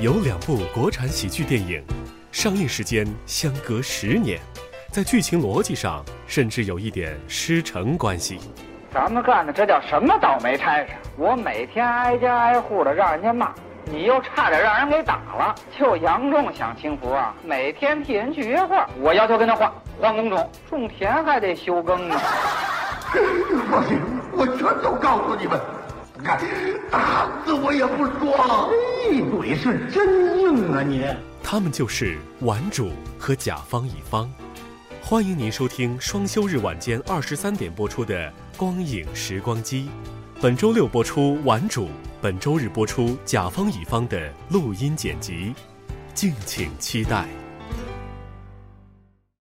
[0.00, 1.84] 有两部国产喜剧电影，
[2.32, 4.40] 上映时间相隔十年，
[4.90, 8.38] 在剧情逻辑上甚至有一点师承关系。
[8.90, 10.86] 咱们干的这叫什么倒霉差事？
[11.18, 13.52] 我每天挨家挨户的让人家骂，
[13.84, 15.54] 你又差点让人给打了。
[15.78, 22.18] 就杨仲享清福啊，每天替人去约会，我要求跟他换换工种， 种田还得休耕呢。
[24.32, 25.60] 我全都告诉你们。
[26.22, 26.40] 敢
[26.90, 28.70] 打死我也不说。
[28.70, 31.04] 哎，嘴是真硬啊你！
[31.42, 34.30] 他们就是顽主和甲方乙方。
[35.02, 39.88] 欢迎您收听双休日晚间二十三点播出的《光影时光机》，
[40.40, 41.88] 本周六播出顽主，
[42.20, 45.54] 本周日播出甲方乙方的录音剪辑，
[46.14, 47.26] 敬请期待。